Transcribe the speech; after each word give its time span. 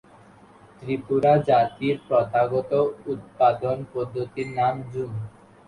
ত্রিপুরা 0.79 1.33
জাতির 1.49 1.95
প্রথাগত 2.07 2.71
উৎপাদন 3.13 3.77
পদ্ধতির 3.93 4.47
নাম 4.59 4.75
জুম। 4.91 5.11